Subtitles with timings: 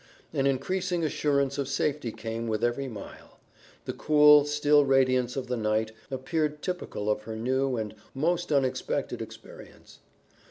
[0.33, 3.39] An increasing assurance of safety came with every mile;
[3.85, 9.21] the cool, still radiance of the night appeared typical of her new and most unexpected
[9.21, 9.99] experience.